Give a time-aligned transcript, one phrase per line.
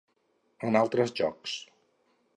[0.69, 1.55] En altres jocs: